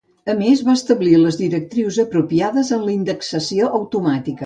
A 0.31 0.35
més, 0.37 0.63
va 0.69 0.73
establir 0.77 1.13
les 1.19 1.37
directrius 1.43 2.01
apropiades 2.07 2.75
en 2.79 2.85
la 2.91 2.95
indexació 2.99 3.73
automàtica. 3.83 4.39